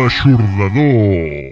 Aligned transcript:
L'aixordador. 0.00 1.49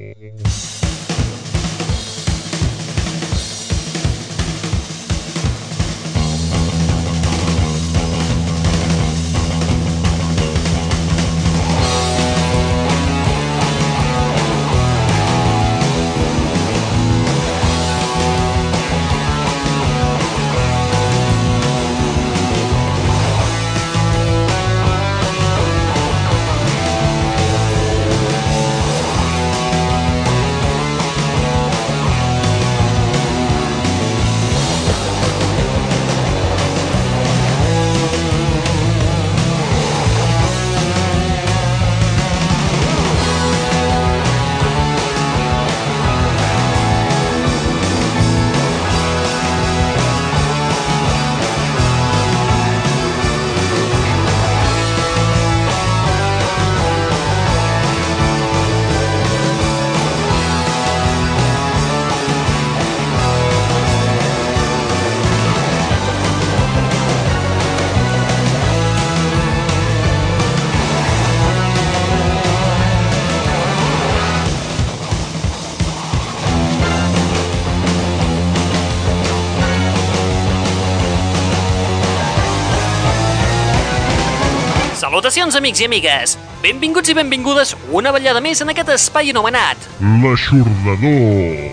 Salutacions, 85.48 85.56
amics 85.56 85.80
i 85.80 85.86
amigues! 85.86 86.32
Benvinguts 86.60 87.08
i 87.08 87.14
benvingudes 87.16 87.70
una 87.96 88.10
vetllada 88.12 88.40
més 88.44 88.60
en 88.60 88.68
aquest 88.68 88.90
espai 88.92 89.30
anomenat. 89.32 89.86
L'aixordador. 90.20 91.72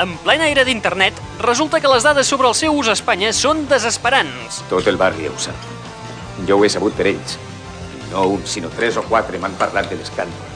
En 0.00 0.14
plena 0.24 0.46
era 0.48 0.64
d'internet, 0.64 1.20
resulta 1.42 1.82
que 1.84 1.90
les 1.90 2.06
dades 2.06 2.26
sobre 2.26 2.48
el 2.48 2.56
seu 2.56 2.72
ús 2.72 2.88
a 2.88 2.94
Espanya 2.96 3.34
són 3.36 3.66
desesperants. 3.68 4.62
Tot 4.70 4.88
el 4.88 4.96
barri 4.96 5.28
ho 5.28 5.36
sap. 5.36 5.68
Jo 6.48 6.56
ho 6.56 6.64
he 6.64 6.72
sabut 6.72 6.96
per 6.96 7.10
ells. 7.12 7.36
I 7.98 8.08
no 8.14 8.24
un, 8.38 8.48
sinó 8.48 8.72
tres 8.72 8.96
o 8.96 9.04
quatre 9.04 9.38
m'han 9.38 9.60
parlat 9.60 9.92
de 9.92 10.00
l'escàndol. 10.00 10.48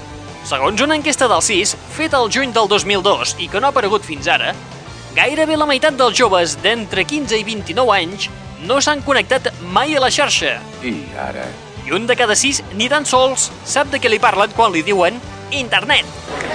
Segons 0.49 0.81
una 0.81 0.97
enquesta 0.97 1.29
del 1.29 1.45
CIS, 1.45 1.77
feta 1.99 2.17
al 2.23 2.33
juny 2.33 2.57
del 2.57 2.73
2002 2.73 3.37
i 3.45 3.53
que 3.53 3.61
no 3.61 3.69
ha 3.69 3.77
aparegut 3.77 4.09
fins 4.09 4.33
ara, 4.33 4.57
gairebé 5.19 5.61
la 5.61 5.69
meitat 5.69 6.01
dels 6.01 6.17
joves 6.17 6.57
d'entre 6.65 7.05
15 7.05 7.37
i 7.37 7.45
29 7.45 7.97
anys 8.01 8.31
no 8.65 8.81
s'han 8.81 9.05
connectat 9.05 9.53
mai 9.69 9.99
a 9.99 10.07
la 10.07 10.09
xarxa. 10.09 10.63
I 10.81 10.97
ara... 11.29 11.51
I 11.89 11.93
un 11.97 12.07
de 12.07 12.17
cada 12.21 12.35
sis 12.37 12.59
ni 12.77 12.85
tan 12.93 13.07
sols 13.09 13.47
sap 13.65 13.89
de 13.89 13.97
què 13.97 14.11
li 14.13 14.19
parlen 14.21 14.53
quan 14.53 14.75
li 14.75 14.83
diuen 14.85 15.15
internet. 15.57 16.05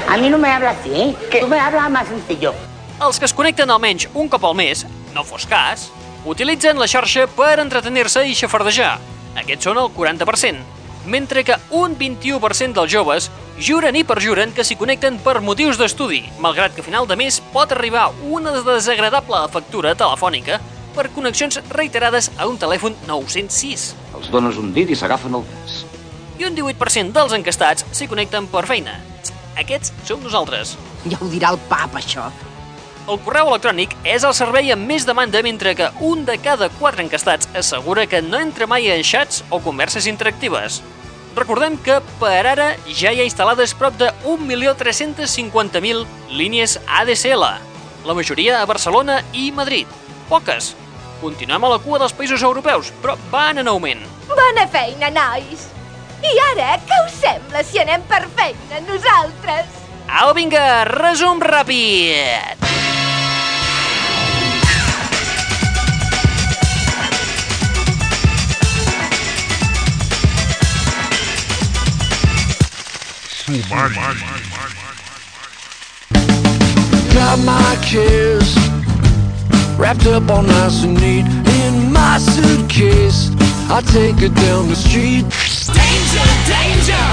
A 0.05 0.17
mí 0.21 0.29
no 0.29 0.37
me 0.37 0.51
habla 0.51 0.75
así, 0.77 0.91
¿eh? 0.93 1.39
Tú 1.39 1.47
me 1.47 1.57
hablas 1.59 1.89
más 1.89 2.07
sencillo. 2.07 2.53
Els 3.01 3.17
que 3.17 3.25
es 3.25 3.33
connecten 3.33 3.71
almenys 3.73 4.05
un 4.13 4.29
cop 4.29 4.45
al 4.45 4.53
mes, 4.53 4.83
no 5.15 5.23
fos 5.25 5.47
cas, 5.49 5.87
utilitzen 6.29 6.77
la 6.77 6.85
xarxa 6.85 7.25
per 7.33 7.55
entretenir-se 7.63 8.27
i 8.29 8.37
xafardejar. 8.37 8.99
Aquests 9.41 9.65
són 9.65 9.81
el 9.81 9.89
40%, 9.95 10.61
mentre 11.09 11.43
que 11.43 11.57
un 11.71 11.97
21% 11.97 12.77
dels 12.77 12.93
joves 12.93 13.31
juren 13.57 13.97
i 13.97 14.05
perjuren 14.05 14.53
que 14.53 14.61
s'hi 14.61 14.77
connecten 14.77 15.17
per 15.25 15.39
motius 15.41 15.81
d'estudi, 15.81 16.21
malgrat 16.45 16.77
que 16.77 16.85
a 16.85 16.89
final 16.91 17.09
de 17.09 17.17
mes 17.17 17.41
pot 17.57 17.73
arribar 17.73 18.11
una 18.29 18.53
desagradable 18.61 19.41
factura 19.49 19.97
telefònica 19.97 20.61
per 20.93 21.09
connexions 21.09 21.57
reiterades 21.73 22.29
a 22.37 22.45
un 22.45 22.61
telèfon 22.61 22.93
906. 23.09 24.02
Els 24.23 24.31
dones 24.31 24.55
un 24.55 24.71
dit 24.71 24.87
i 24.87 24.95
s'agafen 24.95 25.35
el 25.35 25.43
cas. 25.49 25.81
I 26.39 26.47
un 26.47 26.55
18% 26.55 27.11
dels 27.11 27.35
encastats 27.35 27.83
s'hi 27.91 28.07
connecten 28.07 28.47
per 28.47 28.63
feina. 28.69 28.95
Aquests 29.59 29.91
som 30.07 30.23
nosaltres. 30.23 30.77
Ja 31.11 31.19
ho 31.19 31.27
dirà 31.27 31.51
el 31.51 31.59
pap, 31.67 31.97
això. 31.99 32.29
El 33.03 33.19
correu 33.25 33.49
electrònic 33.51 33.97
és 34.07 34.23
el 34.23 34.31
servei 34.31 34.71
amb 34.71 34.87
més 34.87 35.03
demanda 35.03 35.41
mentre 35.43 35.73
que 35.75 35.89
un 36.07 36.23
de 36.23 36.37
cada 36.39 36.69
quatre 36.79 37.03
encastats 37.03 37.49
assegura 37.59 38.07
que 38.07 38.21
no 38.23 38.39
entra 38.39 38.67
mai 38.71 38.87
en 38.93 39.03
xats 39.03 39.43
o 39.51 39.59
converses 39.59 40.07
interactives. 40.07 40.79
Recordem 41.35 41.75
que 41.83 41.99
per 42.21 42.45
ara 42.47 42.69
ja 42.87 43.11
hi 43.11 43.19
ha 43.19 43.27
instal·lades 43.27 43.75
prop 43.75 43.97
de 43.99 44.07
1.350.000 44.23 46.05
línies 46.31 46.77
ADSL, 46.87 47.43
la 48.07 48.15
majoria 48.15 48.61
a 48.61 48.69
Barcelona 48.71 49.19
i 49.33 49.51
Madrid. 49.51 49.99
Poques. 50.29 50.71
Continuem 51.23 51.63
a 51.63 51.69
la 51.71 51.77
cua 51.79 52.01
dels 52.01 52.11
països 52.11 52.41
europeus, 52.43 52.89
però 52.99 53.13
van 53.31 53.61
en 53.61 53.69
augment. 53.71 54.01
Bona 54.27 54.65
feina, 54.67 55.07
nois! 55.15 55.69
I 56.19 56.33
ara, 56.49 56.73
què 56.83 56.97
us 57.05 57.15
sembla 57.21 57.63
si 57.63 57.79
anem 57.79 58.03
per 58.09 58.25
feina 58.35 58.81
nosaltres? 58.83 59.79
Au, 60.19 60.33
vinga, 60.35 60.83
resum 60.91 61.39
ràpid! 61.39 62.59
Sumari. 73.31 74.03
Got 77.15 77.39
my 77.47 77.75
cares 77.87 78.72
wrapped 79.83 80.07
up 80.07 80.29
all 80.29 80.41
nice 80.41 80.85
and 80.85 80.95
neat 81.01 81.25
in 81.59 81.91
my 81.91 82.17
suitcase. 82.17 83.31
I 83.69 83.81
take 83.91 84.21
it 84.23 84.33
down 84.33 84.69
the 84.69 84.77
street. 84.77 85.25
Danger, 85.75 86.27
danger, 86.47 87.05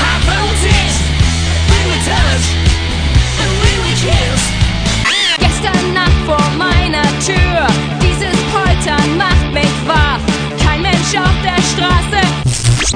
high 0.00 0.20
voltage. 0.24 0.96
We 1.68 1.78
will 1.88 2.02
touch 2.08 2.46
and 3.42 3.52
we 3.62 3.72
will 3.84 3.98
kiss. 4.00 4.42
Ah, 5.04 5.36
Gestern 5.44 5.92
Nacht 5.92 6.20
vor 6.24 6.48
meiner 6.56 7.04
Tür, 7.28 7.66
dieses 8.00 8.38
Poltern 8.54 9.18
macht 9.18 9.52
mich 9.52 9.76
wach. 9.86 10.20
Kein 10.64 10.80
Mensch 10.80 11.12
auf 11.20 11.36
der 11.44 11.60
Straße. 11.70 12.20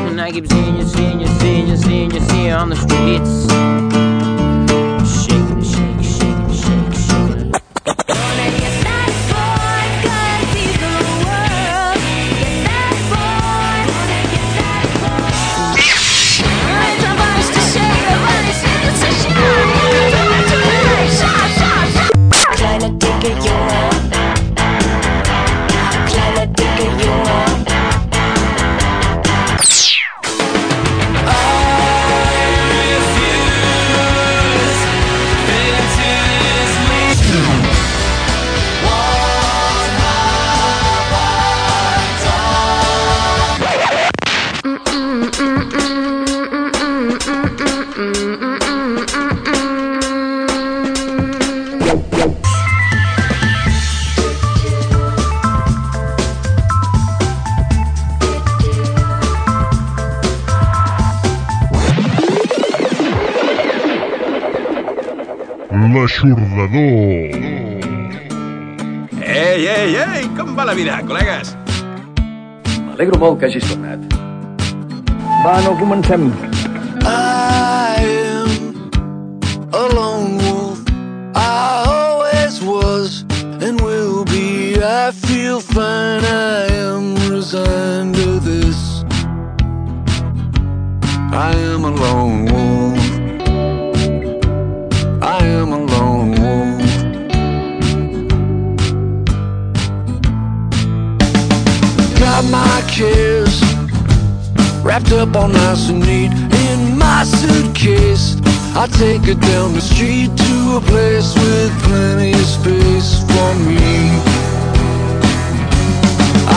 And 0.00 0.18
I 0.18 0.32
keep 0.32 0.46
seeing 0.50 0.76
you, 0.78 0.86
seeing 0.86 1.20
you, 1.20 1.28
seeing 1.40 1.68
you, 1.68 1.76
seeing 1.76 2.10
you, 2.10 2.20
seeing 2.20 2.46
you 2.46 2.54
on 2.54 2.70
the 2.70 2.76
streets. 2.76 4.19
Morning. 8.14 8.69
menjador. 66.70 67.40
Ei, 69.22 69.66
ei, 69.68 69.96
ei, 69.96 70.28
com 70.36 70.54
va 70.54 70.64
la 70.64 70.74
vida, 70.74 71.00
col·legues? 71.06 71.54
M'alegro 72.86 73.18
molt 73.18 73.40
que 73.40 73.46
hagis 73.50 73.66
tornat. 73.70 74.00
Va, 75.44 75.60
no 75.64 75.76
comencem. 75.78 76.30
I 77.02 78.04
am 78.04 78.50
a 79.72 79.84
lone 79.94 80.38
wolf. 80.44 80.80
I 81.34 81.84
always 81.86 82.60
was 82.62 83.24
and 83.60 83.80
will 83.80 84.24
be. 84.24 84.76
I 84.82 85.12
feel 85.12 85.60
fine. 85.60 86.24
I 86.24 86.66
am 86.86 87.14
resigned 87.30 88.14
to 88.16 88.40
this. 88.40 89.04
I 91.32 91.54
am 91.72 91.84
a 91.84 91.90
lone 91.90 92.44
wolf. 92.46 92.69
Cares 103.00 103.62
wrapped 104.84 105.10
up 105.12 105.34
all 105.34 105.48
nice 105.48 105.88
and 105.88 106.00
neat 106.00 106.32
in 106.66 106.98
my 106.98 107.24
suitcase. 107.24 108.36
I 108.76 108.86
take 108.88 109.26
it 109.26 109.40
down 109.40 109.72
the 109.72 109.80
street 109.80 110.30
to 110.36 110.76
a 110.76 110.80
place 110.82 111.34
with 111.34 111.72
plenty 111.84 112.32
of 112.32 112.46
space 112.58 113.20
for 113.30 113.50
me. 113.68 113.88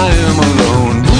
I 0.04 0.08
am 0.28 0.38
alone. 0.50 1.13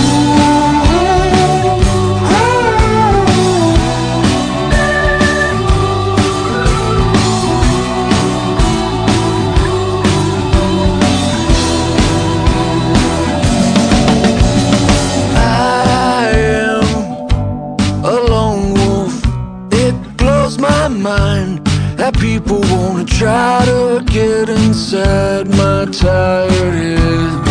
Try 23.64 23.72
to 23.72 24.04
get 24.06 24.50
inside 24.50 25.48
my 25.50 25.86
tired 25.86 26.74
head. 26.74 27.48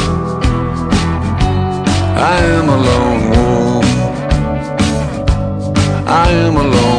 I 2.18 2.38
am 2.56 2.68
a 2.68 2.78
lone 2.88 3.30
wolf. 3.30 3.84
I 6.06 6.30
am 6.30 6.56
a 6.56 6.62
lone 6.62 6.91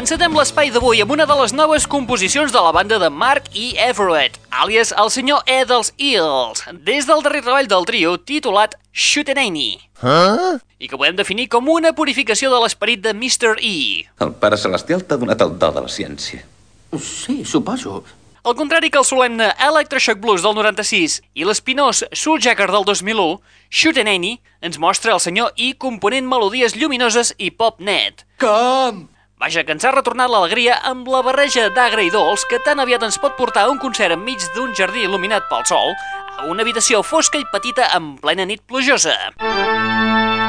Encetem 0.00 0.32
l'espai 0.32 0.70
d'avui 0.72 1.02
amb 1.04 1.10
una 1.12 1.26
de 1.28 1.34
les 1.36 1.52
noves 1.52 1.84
composicions 1.90 2.52
de 2.54 2.60
la 2.64 2.70
banda 2.72 2.96
de 3.02 3.10
Mark 3.12 3.50
E. 3.52 3.74
Everett, 3.84 4.38
àlies 4.62 4.94
el 4.96 5.10
senyor 5.12 5.42
E 5.44 5.58
dels 5.68 5.90
Eels, 6.00 6.62
des 6.86 7.04
del 7.08 7.20
darrer 7.26 7.42
treball 7.44 7.68
del 7.68 7.84
trio 7.88 8.14
titulat 8.16 8.78
Shootenany, 8.96 9.76
Huh? 10.00 10.56
i 10.80 10.88
que 10.88 10.96
podem 10.96 11.18
definir 11.18 11.50
com 11.52 11.68
una 11.68 11.92
purificació 11.92 12.48
de 12.48 12.62
l'esperit 12.62 13.02
de 13.04 13.12
Mr. 13.12 13.58
E. 13.60 14.06
El 14.24 14.32
Pare 14.40 14.56
Celestial 14.56 15.04
t'ha 15.04 15.20
donat 15.20 15.44
el 15.44 15.52
do 15.60 15.70
de 15.76 15.84
la 15.84 15.92
ciència. 15.92 16.40
Sí, 16.96 17.42
suposo. 17.44 18.00
Al 18.40 18.56
contrari 18.56 18.88
que 18.88 18.96
el 18.96 19.04
solemne 19.04 19.52
Electroshock 19.68 20.16
Blues 20.24 20.40
del 20.40 20.56
96 20.56 21.20
i 21.36 21.44
l'espinós 21.44 22.06
Souljacker 22.16 22.70
del 22.72 22.88
2001, 22.88 23.36
Shootenany 23.68 24.38
ens 24.64 24.80
mostra 24.80 25.12
el 25.12 25.20
senyor 25.20 25.52
E 25.60 25.74
component 25.76 26.24
melodies 26.24 26.72
lluminoses 26.72 27.34
i 27.36 27.50
pop 27.52 27.84
net. 27.84 28.24
Com? 28.40 29.10
Vaja, 29.40 29.62
que 29.64 29.72
ens 29.72 29.86
ha 29.88 29.90
retornat 29.94 30.28
l'alegria 30.28 30.74
amb 30.84 31.06
la 31.08 31.22
barreja 31.24 31.70
d'agre 31.72 32.04
i 32.04 32.10
dolç 32.12 32.44
que 32.50 32.58
tan 32.66 32.82
aviat 32.82 33.06
ens 33.06 33.16
pot 33.22 33.38
portar 33.38 33.62
a 33.64 33.70
un 33.72 33.80
concert 33.80 34.12
enmig 34.12 34.44
d'un 34.52 34.74
jardí 34.76 35.06
il·luminat 35.06 35.48
pel 35.48 35.64
sol, 35.70 35.96
a 36.36 36.44
una 36.52 36.60
habitació 36.66 37.00
fosca 37.00 37.40
i 37.40 37.48
petita 37.48 37.88
en 37.96 38.12
plena 38.20 38.44
nit 38.44 38.60
plujosa. 38.68 39.16
Fire 39.40 40.39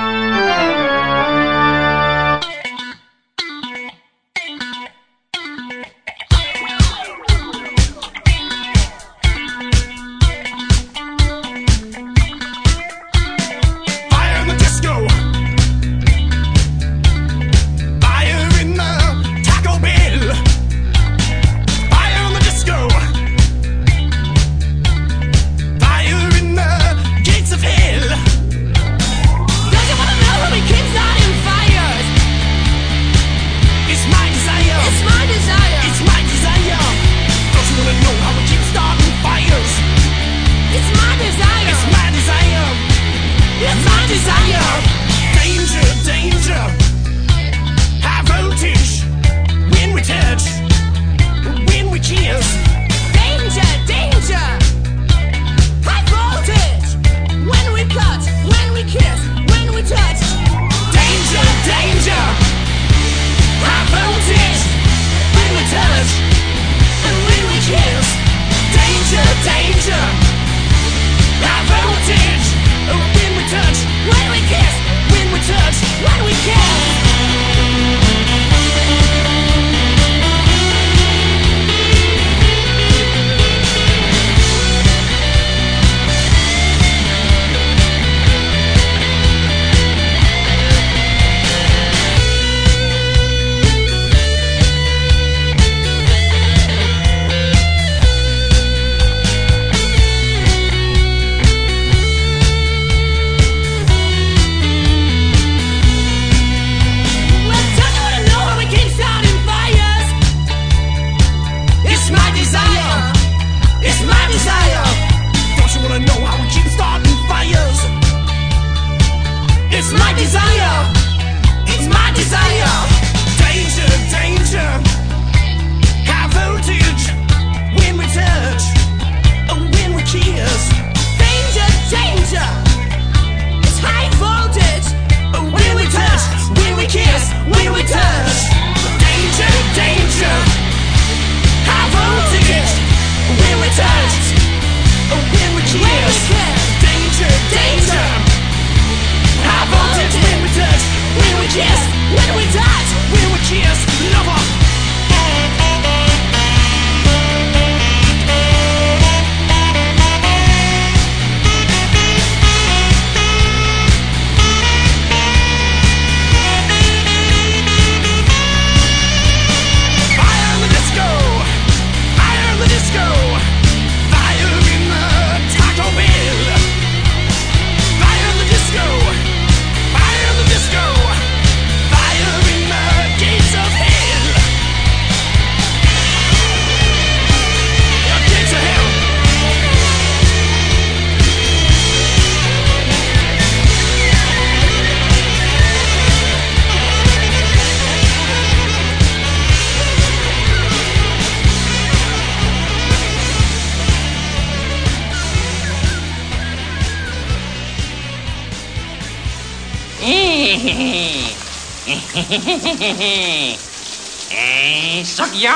Ei, 214.31 215.03
sóc 215.07 215.31
jo, 215.39 215.55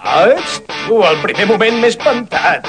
Ah, 0.03 0.27
ets 0.35 0.59
tu, 0.67 0.99
el 1.07 1.17
primer 1.23 1.47
moment 1.53 1.79
més 1.85 1.95
espantat. 1.95 2.67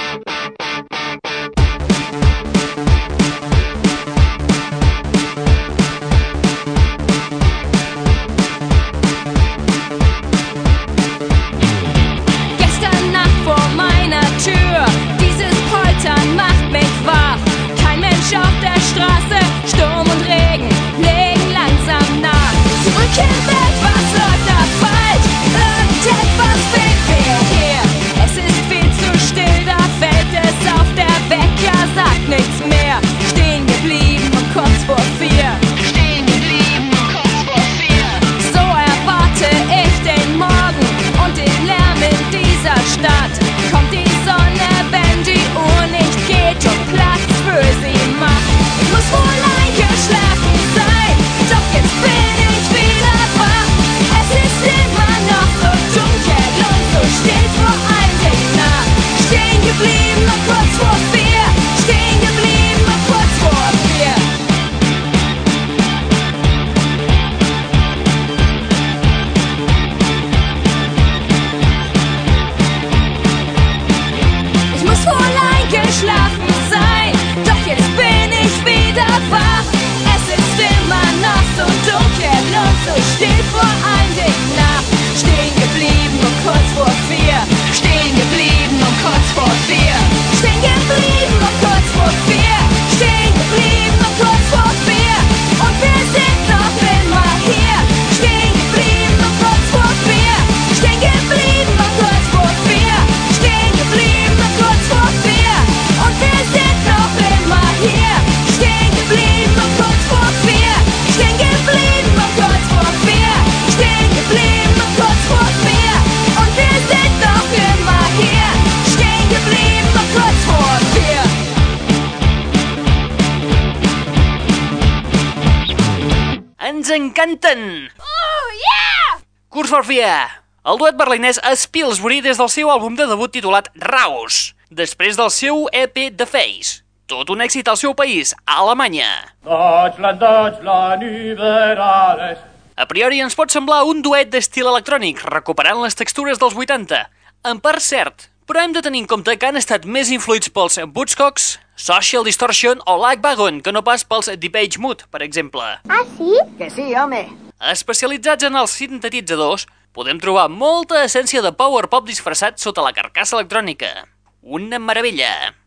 Curs 129.77 129.86
for 129.86 129.93
Fia! 129.93 130.41
El 130.65 130.79
duet 130.81 130.96
berlinès 130.98 131.38
Spilsbury 131.62 132.24
des 132.25 132.39
del 132.39 132.50
seu 132.50 132.72
àlbum 132.74 132.96
de 132.98 133.05
debut 133.05 133.29
titulat 133.29 133.67
Raus, 133.77 134.55
després 134.74 135.19
del 135.19 135.29
seu 135.29 135.67
EP 135.69 136.00
The 136.17 136.25
Face. 136.25 136.81
Tot 137.05 137.29
un 137.29 137.43
èxit 137.46 137.69
al 137.69 137.77
seu 137.77 137.93
país, 137.93 138.34
a 138.48 138.57
Alemanya. 138.63 139.12
Deutschland, 139.46 140.17
Deutschland, 140.24 141.05
über 141.05 141.77
alles. 141.77 142.41
A 142.74 142.89
priori 142.89 143.22
ens 143.22 143.38
pot 143.38 143.53
semblar 143.53 143.84
un 143.86 144.01
duet 144.01 144.34
d'estil 144.34 144.65
electrònic, 144.65 145.22
recuperant 145.29 145.84
les 145.84 146.00
textures 146.00 146.41
dels 146.41 146.57
80. 146.57 147.05
En 147.46 147.62
part 147.62 147.86
cert, 147.86 148.31
però 148.50 148.65
hem 148.65 148.74
de 148.74 148.81
tenir 148.81 149.05
en 149.05 149.12
compte 149.13 149.38
que 149.38 149.51
han 149.51 149.62
estat 149.62 149.86
més 149.86 150.10
influïts 150.10 150.50
pels 150.50 150.81
Buzzcocks, 150.89 151.60
Social 151.77 152.25
Distortion 152.25 152.81
o 152.88 152.98
Lagwagon 152.98 153.62
que 153.62 153.75
no 153.75 153.86
pas 153.86 154.01
pels 154.01 154.34
Deepage 154.41 154.81
Mood, 154.81 155.05
per 155.13 155.22
exemple. 155.22 155.75
Ah, 155.86 156.07
sí? 156.17 156.34
Que 156.57 156.74
sí, 156.74 156.96
home. 156.98 157.27
Especialitzats 157.58 158.46
en 158.46 158.54
els 158.54 158.70
sintetitzadors, 158.78 159.64
podem 159.90 160.20
trobar 160.22 160.46
molta 160.46 161.00
essència 161.02 161.42
de 161.42 161.50
power 161.58 161.88
pop 161.90 162.06
disfressat 162.06 162.62
sota 162.62 162.84
la 162.86 162.94
carcassa 162.94 163.34
electrònica. 163.34 164.06
Una 164.46 164.78
meravella! 164.78 165.58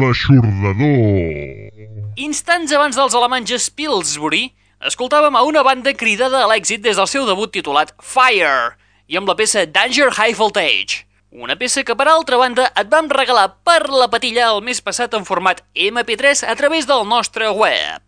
L'aixordador. 0.00 1.68
Instants 2.16 2.72
abans 2.72 2.96
dels 2.96 3.12
alemanys 3.12 3.68
Spilsbury, 3.68 4.54
escoltàvem 4.80 5.36
a 5.36 5.44
una 5.44 5.60
banda 5.62 5.92
cridada 5.92 6.40
a 6.40 6.48
l'èxit 6.48 6.80
des 6.80 6.96
del 6.96 7.12
seu 7.12 7.28
debut 7.28 7.52
titulat 7.52 7.92
Fire, 8.00 8.72
i 9.04 9.20
amb 9.20 9.28
la 9.28 9.36
peça 9.36 9.68
Danger 9.68 10.08
High 10.16 10.40
Voltage. 10.40 11.04
Una 11.32 11.56
peça 11.56 11.80
que, 11.80 11.96
per 11.96 12.04
altra 12.12 12.36
banda, 12.36 12.66
et 12.76 12.92
vam 12.92 13.08
regalar 13.08 13.56
per 13.64 13.88
la 13.88 14.04
patilla 14.12 14.52
el 14.52 14.60
mes 14.60 14.84
passat 14.84 15.16
en 15.16 15.24
format 15.24 15.64
MP3 15.72 16.44
a 16.44 16.52
través 16.60 16.84
del 16.84 17.08
nostre 17.08 17.48
web. 17.48 18.04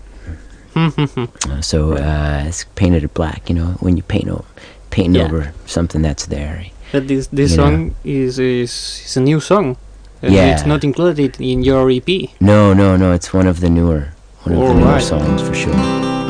uh, 0.76 1.62
so 1.62 1.94
uh, 1.94 2.44
it's 2.48 2.64
painted 2.76 3.04
it 3.04 3.14
black. 3.14 3.50
You 3.50 3.56
know 3.56 3.78
when 3.80 3.98
you 3.98 4.04
paint 4.04 4.30
over 4.30 4.46
paint 4.90 5.16
yeah. 5.16 5.24
over 5.24 5.54
something 5.66 6.02
that's 6.02 6.26
there. 6.28 6.66
But 6.92 7.08
this 7.08 7.28
this 7.28 7.56
song 7.56 7.90
know? 7.90 7.96
is, 8.04 8.40
is 8.40 9.04
is 9.06 9.18
a 9.18 9.22
new 9.22 9.40
song. 9.40 9.78
Uh, 10.22 10.28
yeah. 10.28 10.54
It's 10.54 10.66
not 10.66 10.84
included 10.84 11.40
in 11.40 11.64
your 11.64 11.90
EP. 11.90 12.08
No, 12.42 12.74
no, 12.74 12.98
no. 12.98 13.14
It's 13.14 13.34
one 13.34 13.48
of 13.48 13.62
the 13.62 13.70
newer 13.70 14.10
one 14.44 14.54
of 14.54 14.60
All 14.62 14.74
the 14.74 14.80
newer 14.80 15.00
songs 15.00 15.42
for 15.42 15.54
sure. 15.54 15.74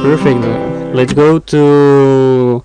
Perfect. 0.01 0.39
Let's 0.95 1.13
go 1.13 1.37
to 1.37 2.63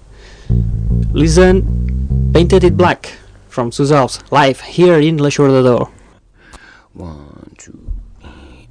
listen 1.12 2.30
Painted 2.32 2.64
It 2.64 2.76
Black 2.76 3.12
from 3.48 3.70
Suzals 3.70 4.20
live 4.32 4.60
here 4.62 4.98
in 4.98 5.18
La 5.18 5.28
Jour 5.28 5.48
de 5.48 5.62
Door. 5.62 5.90
One, 6.94 7.54
two, 7.58 7.92
three. 8.20 8.68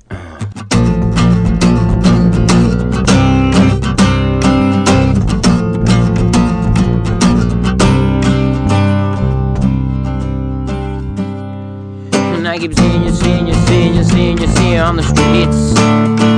And 12.36 12.48
I 12.48 12.58
keep 12.58 12.74
seeing 12.74 13.04
you, 13.04 13.12
seeing 13.12 13.48
you, 13.48 13.54
seeing 13.54 13.96
you, 13.96 14.04
seeing 14.04 14.38
you, 14.40 14.48
seeing 14.48 14.74
you 14.74 14.80
on 14.80 14.96
the 14.96 15.04
streets. 15.04 16.33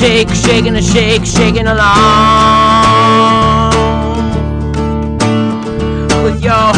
shake, 0.00 0.30
shaking 0.30 0.76
a 0.76 0.82
shake, 0.82 1.26
shaking 1.26 1.66
along 1.66 1.84
with 6.24 6.42
your 6.42 6.72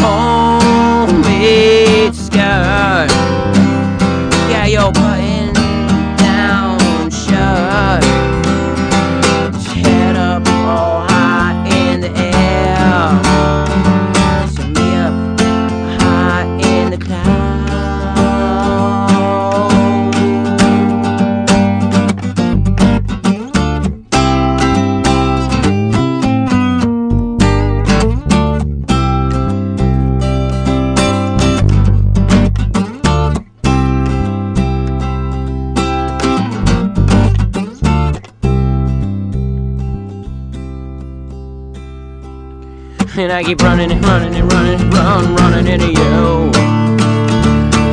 And 43.14 43.30
I 43.30 43.42
keep 43.44 43.60
running 43.60 43.92
and 43.92 44.02
running 44.06 44.34
and 44.34 44.50
running, 44.50 44.90
run, 44.90 45.34
running 45.34 45.66
into 45.66 45.88
you. 45.88 46.50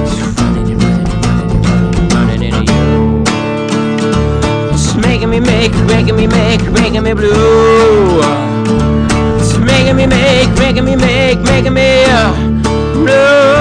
Just 0.08 0.40
running 0.40 0.72
and 0.72 0.82
running 0.82 1.12
and 1.12 1.26
running 1.26 1.62
running 1.62 2.10
running 2.16 2.44
into 2.44 2.64
you. 2.72 3.24
It's 4.72 4.96
making 4.96 5.30
me 5.30 5.42
make, 5.42 5.74
making 5.88 6.16
me 6.16 6.26
make, 6.26 6.62
making 6.72 7.04
me 7.04 7.14
blue. 7.14 8.22
It's 9.42 9.58
making 9.58 9.98
me 9.98 10.08
make, 10.08 10.58
making 10.58 10.86
me 10.86 10.96
make, 10.96 11.40
making 11.40 11.74
me 11.74 12.06
uh, 12.06 12.34
blue. 12.94 13.59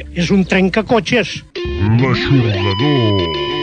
és 0.00 0.30
un 0.34 0.44
trencacotxes. 0.48 1.42
L'aixordador. 2.00 3.61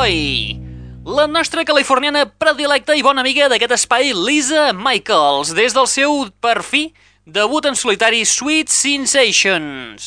Boy! 0.00 0.56
La 1.04 1.26
nostra 1.26 1.62
californiana 1.68 2.22
predilecta 2.24 2.94
i 2.96 3.02
bona 3.04 3.20
amiga 3.20 3.50
d'aquest 3.52 3.74
espai, 3.74 4.14
Lisa 4.16 4.70
Michaels, 4.72 5.50
des 5.52 5.74
del 5.76 5.88
seu, 5.92 6.14
per 6.40 6.62
fi, 6.64 6.86
debut 7.28 7.66
en 7.68 7.76
solitari 7.76 8.22
Sweet 8.24 8.72
Sensations. 8.72 10.06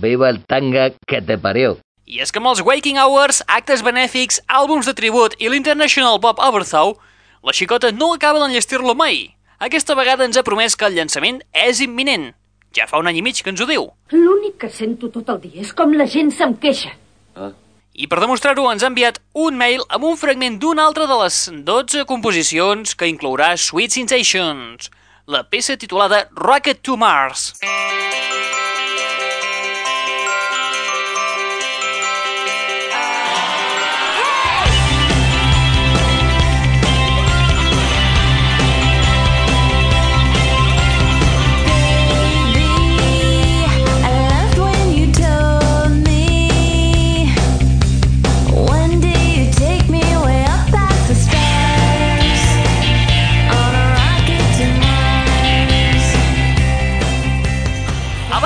Viva 0.00 0.30
el 0.32 0.38
tanga 0.48 0.86
que 1.04 1.20
te 1.20 1.36
parió. 1.36 1.74
I 2.08 2.22
és 2.24 2.32
que 2.32 2.40
amb 2.40 2.54
els 2.54 2.62
Waking 2.64 2.96
Hours, 3.02 3.42
actes 3.44 3.84
benèfics, 3.84 4.40
àlbums 4.48 4.88
de 4.88 4.96
tribut 4.96 5.36
i 5.36 5.52
l'International 5.52 6.16
Pop 6.24 6.40
Overthrow, 6.40 6.94
la 7.44 7.52
xicota 7.52 7.92
no 7.92 8.14
acaba 8.14 8.40
d'enllestir-lo 8.40 8.96
mai. 8.96 9.26
Aquesta 9.60 9.98
vegada 9.98 10.24
ens 10.24 10.40
ha 10.40 10.46
promès 10.46 10.72
que 10.72 10.88
el 10.88 10.96
llançament 10.96 11.42
és 11.52 11.84
imminent. 11.84 12.30
Ja 12.72 12.88
fa 12.88 13.04
un 13.04 13.12
any 13.12 13.20
i 13.20 13.26
mig 13.28 13.44
que 13.44 13.52
ens 13.52 13.60
ho 13.60 13.68
diu. 13.68 13.90
L'únic 14.16 14.56
que 14.64 14.72
sento 14.72 15.12
tot 15.12 15.36
el 15.36 15.44
dia 15.44 15.68
és 15.68 15.76
com 15.76 15.92
la 15.92 16.08
gent 16.08 16.32
se'm 16.32 16.56
queixa. 16.56 16.96
I 17.94 18.08
per 18.10 18.18
demostrar-ho 18.18 18.64
ens 18.72 18.82
ha 18.82 18.88
enviat 18.90 19.20
un 19.38 19.54
mail 19.54 19.84
amb 19.94 20.06
un 20.08 20.16
fragment 20.18 20.56
d'una 20.58 20.82
altra 20.88 21.06
de 21.06 21.18
les 21.20 21.36
12 21.68 22.02
composicions 22.10 22.96
que 22.98 23.06
inclourà 23.06 23.52
Sweet 23.54 23.94
Sensations, 23.94 24.90
la 25.30 25.44
peça 25.46 25.78
titulada 25.78 26.24
Rocket 26.34 26.82
to 26.82 26.98
Mars. 26.98 27.52
I 27.62 28.53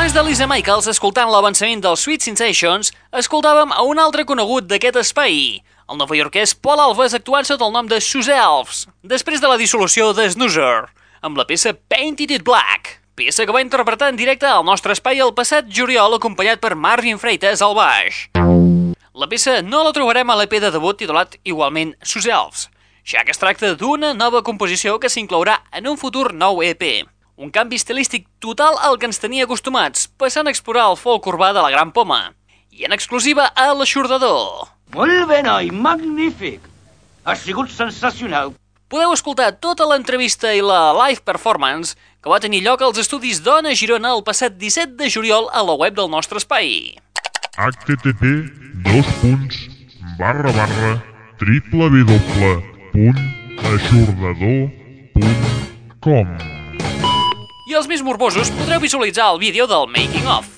Abans 0.08 0.24
de 0.24 0.30
Lisa 0.30 0.46
Michaels, 0.48 0.86
escoltant 0.88 1.28
l'avançament 1.28 1.82
dels 1.84 2.00
Sweet 2.00 2.24
Sensations, 2.24 2.88
escoltàvem 3.20 3.74
a 3.76 3.82
un 3.84 3.98
altre 4.00 4.22
conegut 4.24 4.64
d'aquest 4.64 4.96
espai, 4.96 5.58
el 5.84 5.98
novaiorquès 6.00 6.54
Paul 6.64 6.80
Alves 6.80 7.12
actuant 7.18 7.44
sota 7.44 7.66
el 7.66 7.74
nom 7.74 7.90
de 7.90 7.98
Sue 8.00 8.32
Elves, 8.32 8.86
després 9.04 9.42
de 9.44 9.50
la 9.52 9.58
dissolució 9.60 10.14
de 10.16 10.24
Snoozer, 10.32 10.86
amb 11.20 11.36
la 11.36 11.44
peça 11.44 11.74
Painted 11.92 12.32
It 12.38 12.46
Black, 12.46 12.94
peça 13.20 13.44
que 13.44 13.52
va 13.52 13.60
interpretar 13.60 14.08
en 14.08 14.16
directe 14.16 14.48
al 14.48 14.64
nostre 14.64 14.96
espai 14.96 15.20
el 15.20 15.34
passat 15.36 15.68
juliol 15.68 16.16
acompanyat 16.16 16.64
per 16.64 16.72
Marvin 16.72 17.20
Freitas 17.20 17.60
al 17.60 17.76
baix. 17.76 18.24
La 19.12 19.28
peça 19.28 19.58
no 19.60 19.84
la 19.84 19.92
trobarem 19.92 20.32
a 20.32 20.38
l'EP 20.40 20.56
de 20.56 20.72
debut 20.72 20.96
titulat 21.04 21.36
igualment 21.44 21.92
Sue 22.00 22.32
Elves, 22.32 22.70
ja 23.04 23.28
que 23.28 23.36
es 23.36 23.44
tracta 23.44 23.76
d'una 23.76 24.16
nova 24.16 24.40
composició 24.40 24.96
que 24.96 25.12
s'inclourà 25.12 25.60
en 25.68 25.92
un 25.92 26.00
futur 26.00 26.32
nou 26.32 26.64
EP. 26.64 27.04
Un 27.38 27.52
canvi 27.54 27.78
estilístic 27.78 28.24
total 28.42 28.74
al 28.82 28.96
que 28.98 29.06
ens 29.06 29.20
tenia 29.22 29.44
acostumats, 29.46 30.08
passant 30.18 30.48
a 30.48 30.50
explorar 30.50 30.88
el 30.90 30.96
folk 30.98 31.22
urbà 31.30 31.52
de 31.54 31.62
la 31.62 31.70
Gran 31.70 31.92
Poma. 31.94 32.34
I 32.74 32.82
en 32.88 32.96
exclusiva 32.96 33.44
a 33.54 33.68
l'Aixordador. 33.78 34.66
Molt 34.96 35.28
bé, 35.30 35.38
noi, 35.46 35.70
magnífic. 35.70 36.66
Ha 37.22 37.36
sigut 37.38 37.70
sensacional. 37.70 38.56
Podeu 38.90 39.14
escoltar 39.14 39.52
tota 39.62 39.86
l'entrevista 39.86 40.50
i 40.50 40.64
la 40.64 40.90
live 40.96 41.22
performance 41.22 41.94
que 42.18 42.32
va 42.32 42.42
tenir 42.42 42.64
lloc 42.66 42.82
als 42.82 42.98
estudis 42.98 43.38
Dona 43.46 43.70
Girona 43.78 44.16
el 44.18 44.26
passat 44.26 44.58
17 44.58 44.98
de 44.98 45.06
juliol 45.06 45.46
a 45.54 45.62
la 45.62 45.78
web 45.78 45.94
del 45.94 46.10
nostre 46.10 46.42
espai. 46.42 46.98
http 47.54 48.50
dos 48.82 49.06
punts 49.22 49.62
barra 50.18 50.50
barra 50.58 50.98
triple 51.38 51.86
I 57.68 57.74
els 57.76 57.88
més 57.90 58.00
morbosos 58.00 58.48
podreu 58.56 58.80
visualitzar 58.80 59.28
el 59.34 59.42
vídeo 59.44 59.68
del 59.68 59.90
Making 59.92 60.30
of. 60.38 60.57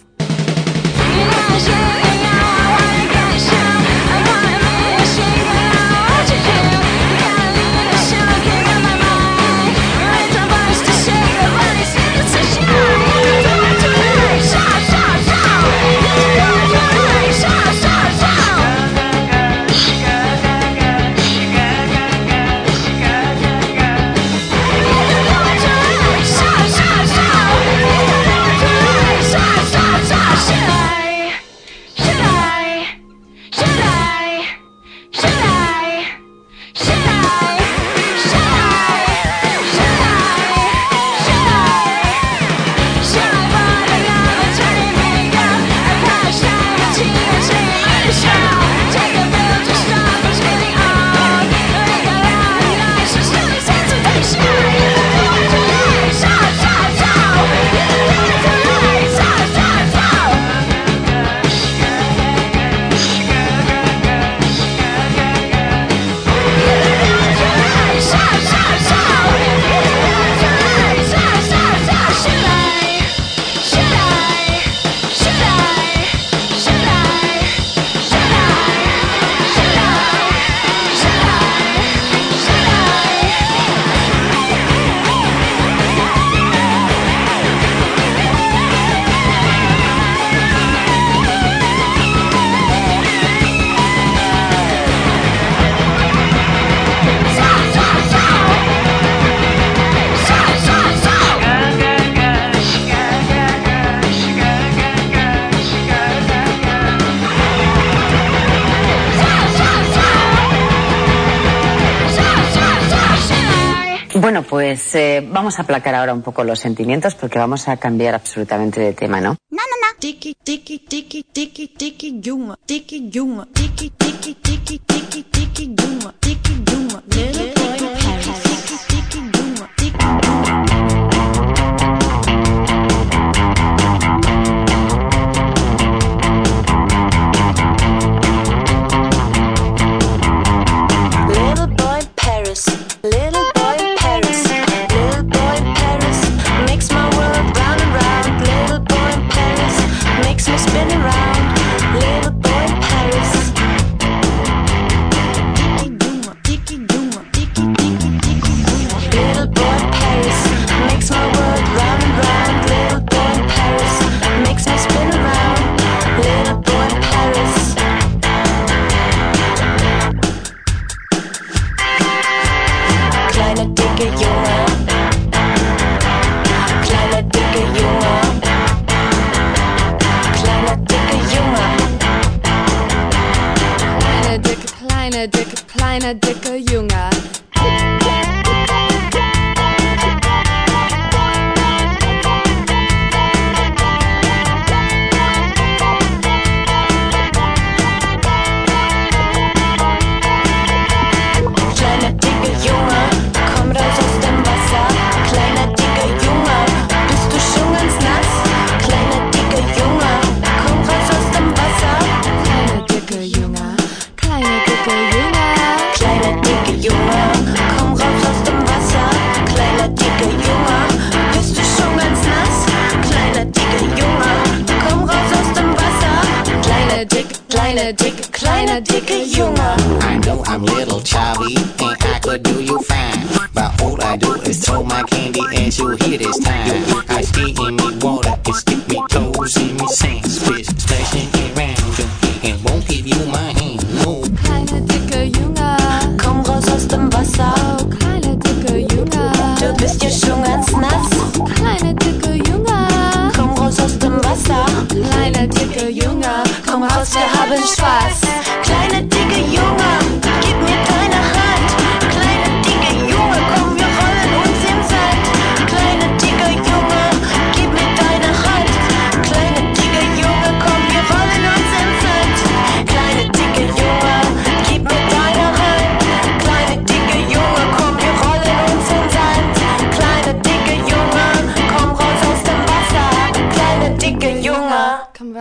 Vamos 115.51 115.59
a 115.59 115.63
aplacar 115.63 115.97
ahora 115.97 116.15
un 116.15 116.23
poco 116.23 116.45
los 116.45 116.61
sentimientos 116.61 117.17
porque 117.17 117.41
vamos 117.41 117.67
a 117.67 117.77
cambiar 117.77 118.15
absolutamente 118.15 118.81
de 118.81 118.93
tema, 118.93 119.21
¿no? 119.21 119.31
No, 119.51 119.57
no, 119.57 119.61
no. 119.61 119.99
Tiki, 119.99 120.37
tiki, 120.45 120.79
tiki, 120.79 121.25
tiki, 121.25 121.67
tiki, 121.67 122.21
yuma. 122.23 122.57
Tiki, 122.67 123.11
yuma. 123.13 123.49
Tiki, 123.53 123.91
tiki, 123.91 124.35
tiki, 124.35 124.79
tiki, 124.79 125.25
tiki, 125.25 125.75
yuma. 125.77 126.15
Tiki, 126.21 126.53
yuma. 126.71 127.60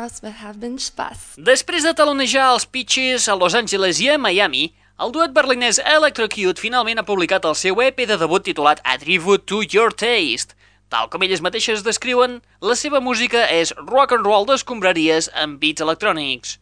Raus, 0.10 0.22
wir 0.24 0.34
haben 0.41 0.78
Spaß. 0.80 1.38
Després 1.38 1.84
de 1.86 1.93
talonejar 1.93 2.54
els 2.54 2.65
Peaches 2.65 3.28
a 3.30 3.36
Los 3.36 3.54
Angeles 3.54 4.00
i 4.02 4.10
a 4.10 4.17
Miami, 4.17 4.72
el 5.00 5.12
duet 5.13 5.34
berlinès 5.36 5.80
Electrocute 5.80 6.60
finalment 6.60 7.00
ha 7.00 7.06
publicat 7.06 7.45
el 7.45 7.56
seu 7.56 7.78
EP 7.84 8.08
de 8.10 8.17
debut 8.17 8.43
titulat 8.43 8.82
A 8.84 8.98
Tribute 8.98 9.45
to 9.45 9.62
Your 9.62 9.93
Taste. 9.93 10.56
Tal 10.89 11.10
com 11.13 11.22
elles 11.22 11.43
mateixes 11.45 11.84
descriuen, 11.86 12.39
la 12.62 12.76
seva 12.76 13.00
música 13.00 13.43
és 13.54 13.74
rock 13.78 14.15
and 14.15 14.26
roll 14.26 14.48
d'escombraries 14.50 15.30
amb 15.38 15.60
beats 15.62 15.86
electrònics. 15.86 16.58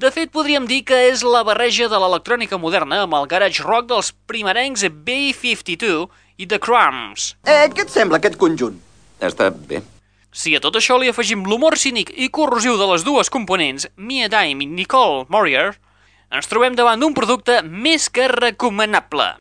De 0.00 0.10
fet, 0.12 0.28
podríem 0.32 0.66
dir 0.68 0.82
que 0.84 0.98
és 1.08 1.24
la 1.24 1.40
barreja 1.44 1.88
de 1.88 2.00
l'electrònica 2.00 2.58
moderna 2.60 3.06
amb 3.06 3.16
el 3.16 3.30
garage 3.30 3.64
rock 3.64 3.88
dels 3.88 4.12
primerencs 4.28 4.84
B-52 4.84 6.10
i 6.36 6.46
The 6.46 6.60
Crumbs. 6.60 7.34
Eh, 7.48 7.64
què 7.72 7.88
et 7.88 7.96
sembla 7.96 8.20
aquest 8.20 8.36
conjunt? 8.36 8.76
Està 9.20 9.48
bé. 9.48 9.80
Si 10.30 10.54
a 10.54 10.60
tot 10.62 10.76
això 10.78 10.94
li 11.00 11.08
afegim 11.10 11.42
l'humor 11.42 11.74
cínic 11.74 12.12
i 12.14 12.28
corrosiu 12.30 12.76
de 12.78 12.86
les 12.92 13.02
dues 13.02 13.30
components, 13.34 13.88
Mia 13.96 14.30
Dime 14.30 14.62
i 14.62 14.68
Nicole 14.70 15.24
Morier, 15.28 15.72
ens 16.30 16.46
trobem 16.46 16.78
davant 16.78 17.02
d'un 17.02 17.16
producte 17.18 17.58
més 17.66 18.06
que 18.14 18.30
recomanable. 18.30 19.32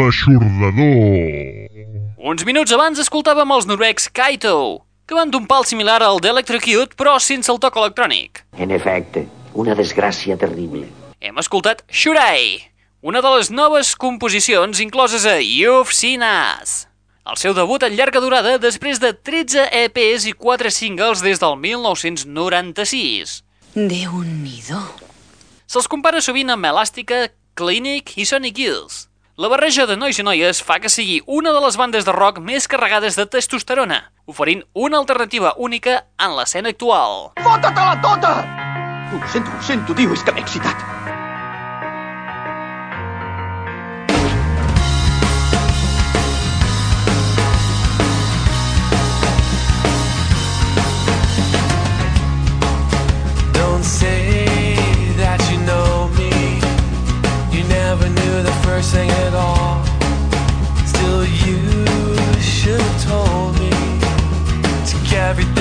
L'aixordador. 0.00 1.68
Uns 2.16 2.44
minuts 2.48 2.72
abans 2.72 3.00
escoltàvem 3.02 3.50
els 3.52 3.66
noruecs 3.68 4.06
Kaito, 4.16 4.80
que 5.04 5.16
van 5.16 5.28
d'un 5.32 5.44
pal 5.50 5.66
similar 5.68 5.98
al 6.00 6.22
d'Electrocute, 6.24 6.96
però 6.96 7.18
sense 7.20 7.52
el 7.52 7.60
toc 7.60 7.76
electrònic. 7.76 8.40
En 8.56 8.72
efecte, 8.72 9.26
una 9.52 9.76
desgràcia 9.76 10.38
terrible. 10.40 10.86
Hem 11.20 11.36
escoltat 11.42 11.82
Shurai, 11.92 12.62
una 13.04 13.20
de 13.20 13.34
les 13.34 13.50
noves 13.52 13.92
composicions 13.96 14.80
incloses 14.80 15.26
a 15.28 15.36
You've 15.36 15.92
Seen 15.92 16.24
Us. 16.24 16.86
El 17.28 17.36
seu 17.36 17.52
debut 17.52 17.84
en 17.84 17.92
llarga 17.98 18.24
durada 18.24 18.56
després 18.56 19.02
de 19.04 19.12
13 19.12 19.68
EPs 19.82 20.30
i 20.30 20.32
4 20.32 20.72
singles 20.72 21.20
des 21.20 21.44
del 21.44 21.60
1996. 21.60 23.42
Déu-n'hi-do. 23.76 24.80
Se'ls 25.68 25.92
compara 25.92 26.24
sovint 26.24 26.56
amb 26.56 26.72
Elàstica, 26.72 27.26
Clinic 27.52 28.16
i 28.16 28.24
Sonic 28.24 28.64
Youth. 28.64 29.09
La 29.40 29.48
barreja 29.48 29.86
de 29.88 29.94
nois 29.96 30.18
i 30.20 30.24
noies 30.26 30.58
fa 30.60 30.74
que 30.84 30.90
sigui 30.92 31.14
una 31.36 31.54
de 31.56 31.60
les 31.64 31.78
bandes 31.80 32.04
de 32.04 32.12
rock 32.12 32.42
més 32.44 32.66
carregades 32.68 33.16
de 33.16 33.24
testosterona, 33.24 33.96
oferint 34.28 34.60
una 34.76 34.98
alternativa 35.00 35.54
única 35.56 35.94
en 36.20 36.34
l'escena 36.36 36.74
actual. 36.76 37.30
Fota-te-la 37.40 37.96
tota! 38.04 38.34
Ho 39.16 39.22
sento, 39.32 39.56
ho 39.56 39.62
sento, 39.64 39.96
tio, 39.96 40.12
és 40.12 40.26
que 40.26 40.36
m'he 40.36 40.44
excitat. 40.44 40.84
nursing 58.80 59.10
it 59.10 59.34
all. 59.34 59.84
Still, 60.86 61.26
you 61.26 61.60
should 62.40 62.80
have 62.80 63.04
told 63.04 63.52
me 63.60 63.68
to 64.86 64.96
carry. 65.06 65.30
everything. 65.30 65.59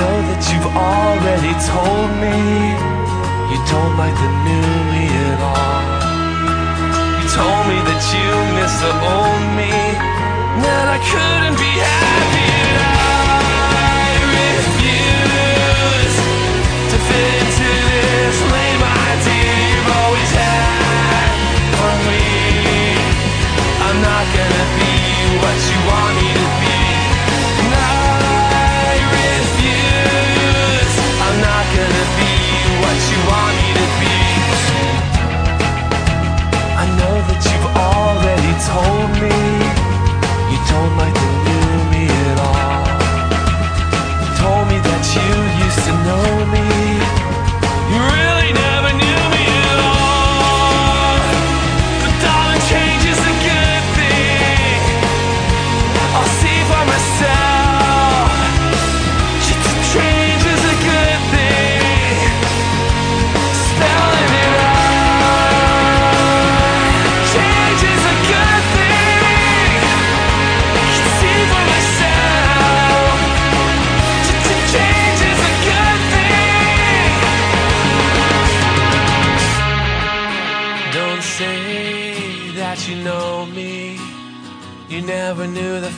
know 0.00 0.16
that 0.32 0.40
you've 0.48 0.72
already 0.72 1.52
told 1.68 2.08
me 2.24 2.32
you 3.52 3.58
don't 3.68 3.94
like 4.00 4.16
the 4.16 4.30
new 4.48 4.68
me 4.96 5.04
at 5.28 5.40
all. 5.44 5.84
You 7.20 7.26
told 7.28 7.64
me 7.68 7.78
that 7.84 8.02
you 8.08 8.28
miss 8.56 8.74
the 8.80 8.92
old 8.96 9.44
me, 9.60 9.76
that 10.64 10.86
I 10.96 10.98
couldn't 11.04 11.56
be 11.60 11.72
happy. 11.84 12.52
I 12.80 14.24
refuse 14.40 16.16
to 16.92 16.96
fit 16.96 17.32
into 17.44 17.72
this 17.92 18.36
lame 18.56 18.84
idea 19.04 19.52
you've 19.68 19.92
always 20.00 20.30
had 20.32 21.28
of 21.76 21.98
me. 22.08 22.24
I'm 23.84 23.98
not 24.00 24.24
gonna 24.32 24.66
be 24.80 24.96
what 25.44 25.58
you 25.68 25.78
want 25.92 26.14
me 26.24 26.29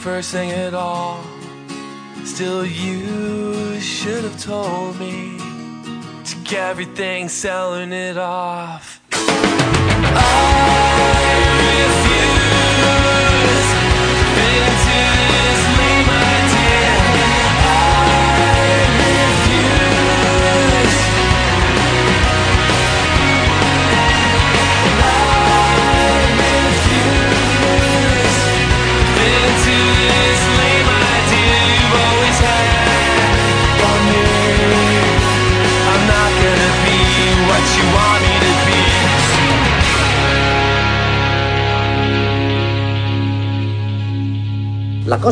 first 0.03 0.33
thing 0.33 0.51
at 0.51 0.75
all. 0.75 1.23
Still, 2.25 2.67
you 2.67 3.79
should 3.81 4.25
have 4.25 4.43
told 4.43 4.99
me. 4.99 5.39
Took 6.25 6.53
everything, 6.55 7.29
selling 7.29 7.93
it 7.93 8.19
all. 8.19 8.72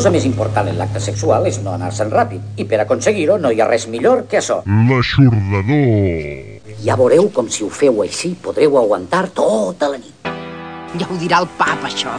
cosa 0.01 0.15
més 0.15 0.23
important 0.25 0.65
en 0.65 0.79
l'acte 0.79 0.97
sexual 0.97 1.43
és 1.45 1.59
no 1.61 1.75
anar-se'n 1.75 2.09
ràpid, 2.09 2.41
i 2.57 2.65
per 2.65 2.79
aconseguir-ho 2.81 3.35
no 3.37 3.51
hi 3.53 3.61
ha 3.61 3.67
res 3.69 3.85
millor 3.85 4.23
que 4.31 4.39
això. 4.39 4.57
L'aixordador. 4.89 6.73
Ja 6.81 6.97
veureu 6.97 7.29
com 7.35 7.53
si 7.53 7.61
ho 7.61 7.69
feu 7.69 8.01
així 8.01 8.33
podreu 8.33 8.81
aguantar 8.81 9.27
tota 9.37 9.93
la 9.93 10.01
nit. 10.01 10.33
Ja 10.97 11.05
ho 11.05 11.21
dirà 11.21 11.45
el 11.45 11.51
pap, 11.59 11.85
això. 11.85 12.17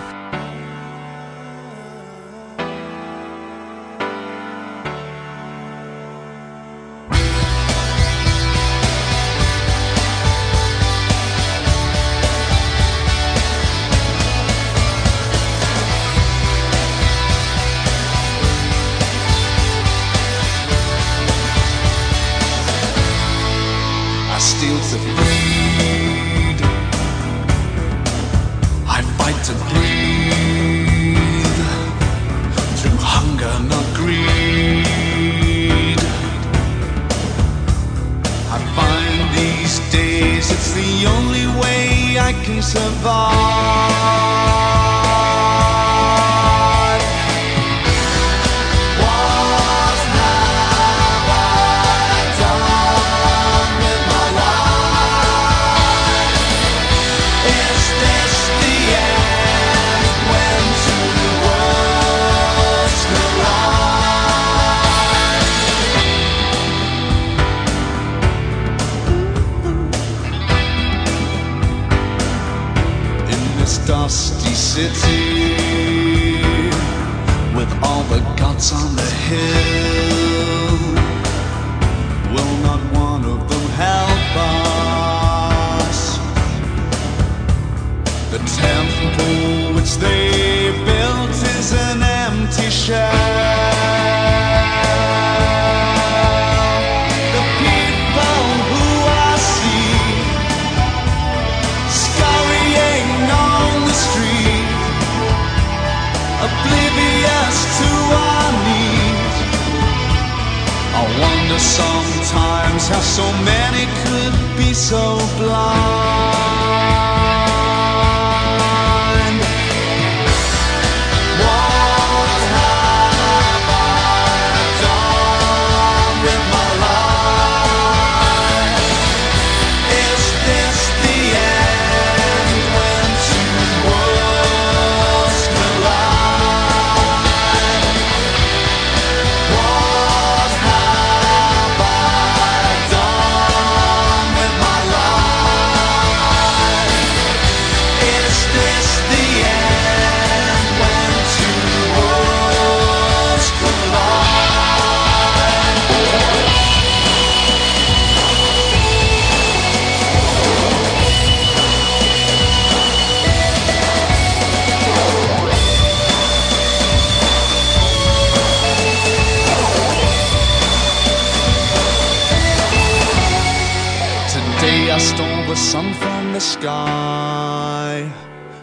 Sky, 176.52 178.10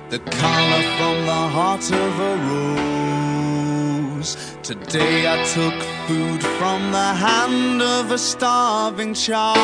the 0.10 0.20
color 0.20 0.84
from 0.98 1.26
the 1.26 1.44
heart 1.56 1.92
of 1.92 2.20
a 2.32 2.34
rose. 4.16 4.32
Today 4.62 5.18
I 5.28 5.38
took 5.56 5.78
food 6.08 6.42
from 6.60 6.92
the 6.92 7.14
hand 7.26 7.82
of 7.82 8.12
a 8.12 8.18
starving 8.18 9.14
child. 9.16 9.58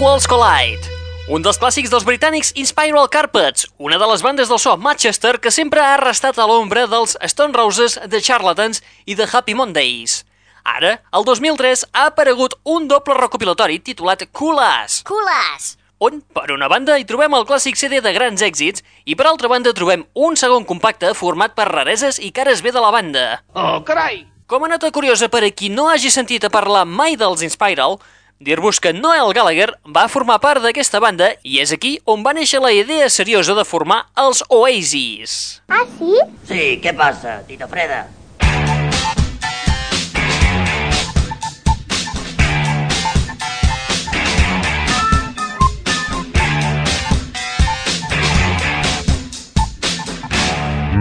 Two 0.00 0.06
Walls 0.08 0.24
Collide, 0.24 0.86
un 1.28 1.42
dels 1.44 1.58
clàssics 1.60 1.90
dels 1.92 2.06
britànics 2.08 2.54
Inspiral 2.56 3.10
Carpets, 3.12 3.66
una 3.76 3.98
de 4.00 4.06
les 4.08 4.22
bandes 4.24 4.48
del 4.48 4.58
so 4.62 4.72
Manchester 4.80 5.34
que 5.44 5.50
sempre 5.52 5.82
ha 5.84 5.98
restat 6.00 6.38
a 6.40 6.46
l'ombra 6.48 6.86
dels 6.88 7.18
Stone 7.28 7.52
Roses, 7.52 7.98
The 8.08 8.22
Charlatans 8.24 8.80
i 9.04 9.12
The 9.18 9.26
Happy 9.28 9.52
Mondays. 9.52 10.22
Ara, 10.64 10.94
el 11.12 11.26
2003, 11.28 11.82
ha 11.92 12.06
aparegut 12.08 12.56
un 12.64 12.88
doble 12.88 13.12
recopilatori 13.18 13.76
titulat 13.84 14.24
Cool 14.32 14.62
Ass, 14.64 15.02
Cool 15.04 15.28
Ass. 15.34 15.74
on, 15.98 16.22
per 16.32 16.46
una 16.54 16.70
banda, 16.72 16.96
hi 16.96 17.04
trobem 17.04 17.36
el 17.36 17.44
clàssic 17.44 17.76
CD 17.76 18.00
de 18.00 18.14
grans 18.16 18.40
èxits 18.40 18.80
i, 19.04 19.12
per 19.12 19.26
altra 19.28 19.52
banda, 19.52 19.74
trobem 19.76 20.06
un 20.14 20.32
segon 20.32 20.64
compacte 20.64 21.12
format 21.12 21.52
per 21.52 21.68
rareses 21.68 22.16
i 22.24 22.32
cares 22.32 22.64
B 22.64 22.72
de 22.72 22.80
la 22.80 22.94
banda. 22.96 23.26
Oh, 23.52 23.82
carai! 23.84 24.24
Com 24.48 24.64
a 24.64 24.72
nota 24.72 24.88
curiosa 24.96 25.28
per 25.28 25.44
a 25.44 25.52
qui 25.52 25.68
no 25.68 25.90
hagi 25.92 26.08
sentit 26.08 26.48
a 26.48 26.50
parlar 26.50 26.86
mai 26.88 27.20
dels 27.20 27.44
Inspiral, 27.44 28.00
dir-vos 28.40 28.80
que 28.80 28.92
Noel 28.96 29.34
Gallagher 29.36 29.68
va 29.96 30.06
formar 30.08 30.38
part 30.40 30.64
d'aquesta 30.64 31.00
banda 31.04 31.28
i 31.44 31.60
és 31.60 31.74
aquí 31.76 31.98
on 32.08 32.24
va 32.24 32.32
néixer 32.36 32.62
la 32.64 32.72
idea 32.72 33.10
seriosa 33.12 33.54
de 33.54 33.66
formar 33.68 34.06
els 34.16 34.40
Oasis. 34.48 35.60
Ah, 35.68 35.84
sí? 35.98 36.16
Sí, 36.48 36.64
què 36.80 36.96
passa, 36.96 37.42
Tito 37.46 37.68
Freda? 37.68 38.06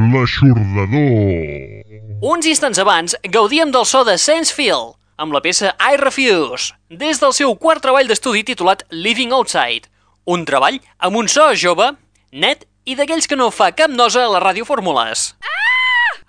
L'aixordador. 0.09 1.79
Uns 2.19 2.45
instants 2.51 2.79
abans 2.81 3.15
gaudíem 3.31 3.71
del 3.71 3.85
so 3.87 4.03
de 4.03 4.17
Sensefield, 4.19 4.98
amb 5.19 5.35
la 5.35 5.41
peça 5.43 5.73
I 5.75 5.97
Refuse, 5.99 6.73
des 6.89 7.19
del 7.19 7.33
seu 7.35 7.51
quart 7.59 7.83
treball 7.83 8.07
d'estudi 8.07 8.45
titulat 8.47 8.85
Living 8.89 9.35
Outside, 9.35 9.91
un 10.25 10.45
treball 10.47 10.79
amb 11.03 11.19
un 11.19 11.27
so 11.27 11.51
jove, 11.59 11.91
net 12.31 12.63
i 12.87 12.95
d'aquells 12.95 13.27
que 13.27 13.37
no 13.37 13.51
fa 13.51 13.73
cap 13.75 13.91
nosa 13.91 14.23
a 14.23 14.31
la 14.31 14.39
radiofórmules. 14.39 15.33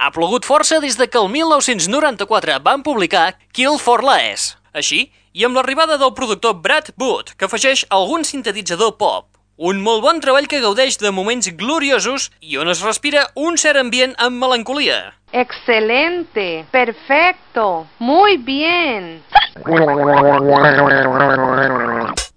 Ha 0.00 0.10
plogut 0.16 0.48
força 0.48 0.80
des 0.82 0.96
de 0.98 1.06
que 1.06 1.20
el 1.20 1.28
1994 1.30 2.58
van 2.64 2.82
publicar 2.82 3.36
Kill 3.52 3.78
for 3.78 4.02
Less. 4.02 4.56
Així, 4.72 5.10
i 5.34 5.44
amb 5.46 5.54
l'arribada 5.54 5.98
del 6.00 6.14
productor 6.16 6.56
Brad 6.64 6.90
Wood, 6.98 7.34
que 7.36 7.46
afegeix 7.46 7.84
algun 7.94 8.24
sintetitzador 8.24 8.96
pop. 8.98 9.28
Un 9.60 9.82
molt 9.84 10.00
bon 10.02 10.22
treball 10.24 10.48
que 10.48 10.62
gaudeix 10.64 10.96
de 10.98 11.12
moments 11.12 11.50
gloriosos 11.52 12.30
i 12.40 12.56
on 12.56 12.70
es 12.72 12.80
respira 12.80 13.26
un 13.36 13.60
cert 13.60 13.76
ambient 13.76 14.16
amb 14.16 14.40
melancolia. 14.40 15.12
Excelente, 15.32 16.66
perfecto, 16.70 17.86
muy 17.98 18.36
bien. 18.36 19.22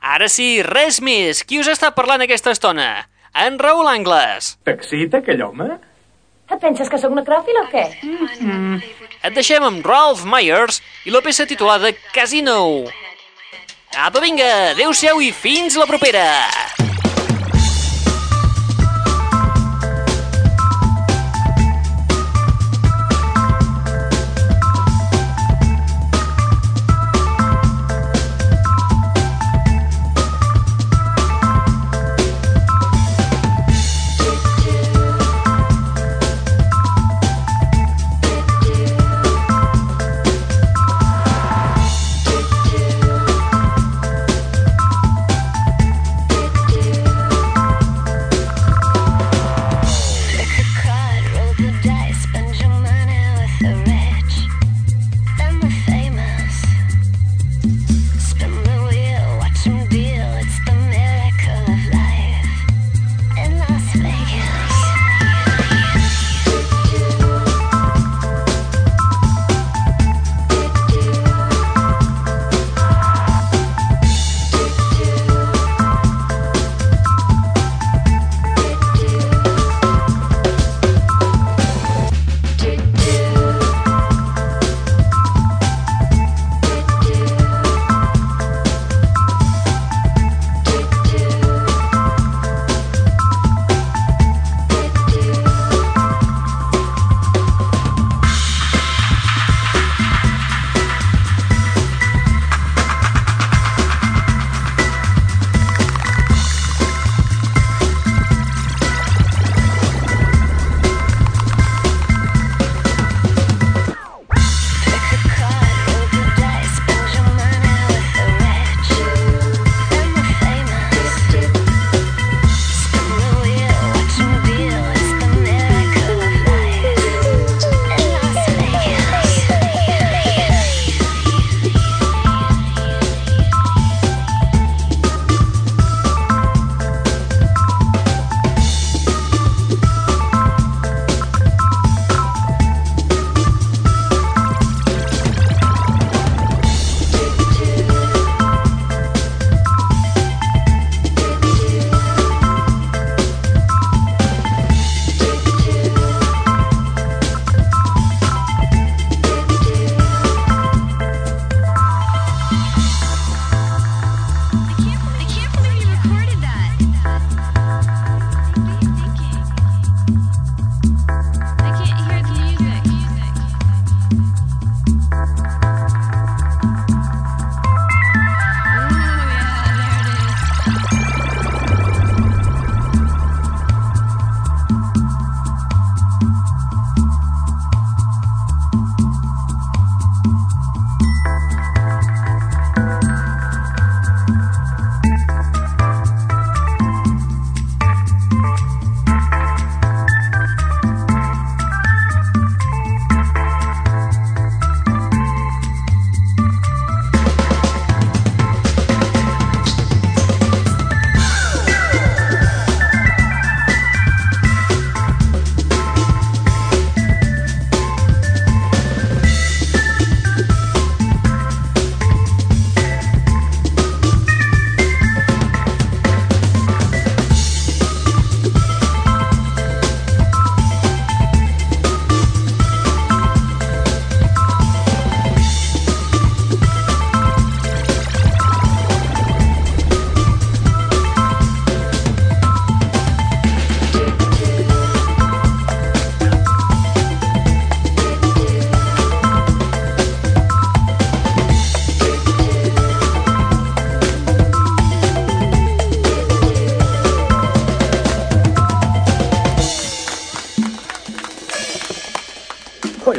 Ara 0.00 0.28
sí, 0.28 0.62
res 0.62 1.02
més. 1.02 1.44
Qui 1.44 1.58
us 1.60 1.68
està 1.68 1.90
parlant 1.92 2.22
aquesta 2.24 2.50
estona? 2.54 3.08
En 3.34 3.58
Raül 3.58 3.86
Angles. 3.90 4.56
T'excita 4.64 5.18
aquell 5.20 5.42
home? 5.44 5.66
Et 6.46 6.60
penses 6.62 6.88
que 6.88 6.98
sóc 7.02 7.12
necròfil 7.12 7.58
o 7.60 7.66
què? 7.68 7.84
Et 9.26 9.34
deixem 9.34 9.62
amb 9.66 9.84
Ralph 9.84 10.22
Myers 10.24 10.80
i 11.04 11.10
la 11.12 11.20
peça 11.20 11.44
titulada 11.50 11.90
Casino. 12.14 12.86
Apa, 13.96 14.20
vinga, 14.20 14.76
adeu-siau 14.76 15.22
i 15.24 15.30
fins 15.32 15.80
la 15.80 15.88
propera! 15.88 16.85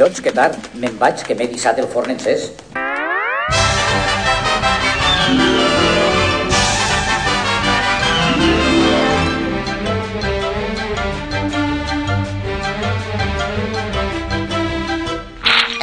Collons, 0.08 0.20
que 0.22 0.32
tard. 0.32 0.56
Me'n 0.80 0.96
vaig, 0.96 1.20
que 1.26 1.34
m'he 1.36 1.46
dissat 1.52 1.78
el 1.78 1.88
forn 1.92 2.10
encès. 2.14 2.48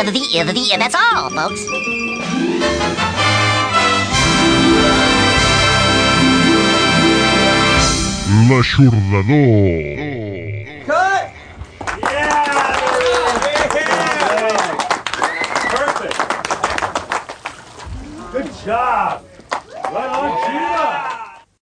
The, 0.06 0.12
the, 0.12 0.54
the, 0.54 0.78
that's 0.78 0.96
all, 0.96 1.30
folks. 1.30 1.62
L'aixordador. 8.50 9.95